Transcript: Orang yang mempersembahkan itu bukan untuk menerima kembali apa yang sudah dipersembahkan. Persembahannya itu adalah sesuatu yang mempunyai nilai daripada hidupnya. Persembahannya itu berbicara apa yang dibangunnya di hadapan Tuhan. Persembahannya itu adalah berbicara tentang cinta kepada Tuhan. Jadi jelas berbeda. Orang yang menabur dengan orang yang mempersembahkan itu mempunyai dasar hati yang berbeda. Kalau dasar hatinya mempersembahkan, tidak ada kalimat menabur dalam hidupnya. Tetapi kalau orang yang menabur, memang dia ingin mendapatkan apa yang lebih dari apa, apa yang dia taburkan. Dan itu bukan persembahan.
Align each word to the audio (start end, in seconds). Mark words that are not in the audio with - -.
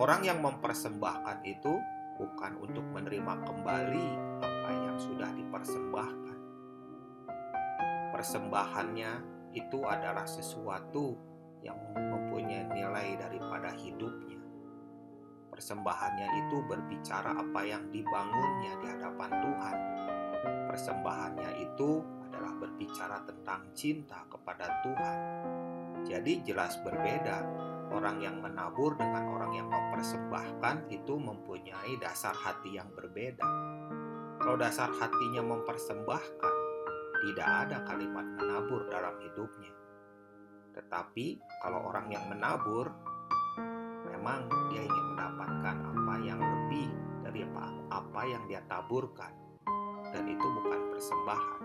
Orang 0.00 0.24
yang 0.24 0.40
mempersembahkan 0.40 1.44
itu 1.44 1.76
bukan 2.16 2.56
untuk 2.56 2.88
menerima 2.88 3.44
kembali 3.44 4.08
apa 4.40 4.70
yang 4.72 4.96
sudah 4.96 5.28
dipersembahkan. 5.28 6.38
Persembahannya 8.08 9.12
itu 9.52 9.84
adalah 9.84 10.24
sesuatu 10.24 11.20
yang 11.60 11.76
mempunyai 11.92 12.64
nilai 12.72 13.20
daripada 13.20 13.76
hidupnya. 13.76 14.40
Persembahannya 15.52 16.48
itu 16.48 16.64
berbicara 16.64 17.36
apa 17.36 17.60
yang 17.60 17.84
dibangunnya 17.92 18.80
di 18.80 18.86
hadapan 18.88 19.30
Tuhan. 19.36 19.76
Persembahannya 20.64 21.50
itu 21.60 22.00
adalah 22.24 22.56
berbicara 22.56 23.20
tentang 23.28 23.68
cinta 23.76 24.24
kepada 24.32 24.80
Tuhan. 24.80 25.18
Jadi 26.08 26.40
jelas 26.40 26.80
berbeda. 26.80 27.68
Orang 27.90 28.22
yang 28.22 28.38
menabur 28.38 28.94
dengan 28.94 29.34
orang 29.34 29.50
yang 29.50 29.66
mempersembahkan 29.66 30.94
itu 30.94 31.14
mempunyai 31.18 31.98
dasar 31.98 32.30
hati 32.30 32.78
yang 32.78 32.86
berbeda. 32.94 33.42
Kalau 34.38 34.56
dasar 34.56 34.94
hatinya 34.94 35.42
mempersembahkan, 35.42 36.54
tidak 37.20 37.48
ada 37.66 37.82
kalimat 37.84 38.24
menabur 38.38 38.86
dalam 38.88 39.18
hidupnya. 39.20 39.74
Tetapi 40.72 41.42
kalau 41.60 41.90
orang 41.90 42.08
yang 42.14 42.24
menabur, 42.30 42.94
memang 44.06 44.46
dia 44.70 44.86
ingin 44.86 45.06
mendapatkan 45.12 45.76
apa 45.90 46.14
yang 46.24 46.40
lebih 46.40 46.88
dari 47.26 47.42
apa, 47.44 47.64
apa 47.90 48.22
yang 48.24 48.42
dia 48.46 48.62
taburkan. 48.70 49.34
Dan 50.14 50.30
itu 50.30 50.46
bukan 50.46 50.80
persembahan. 50.94 51.59